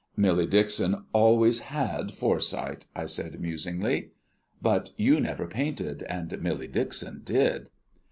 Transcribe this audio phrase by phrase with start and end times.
[0.17, 4.09] "Millie Dixon always had foresight," I said musingly.
[4.59, 7.69] "But you never painted, and Millie Dixon did."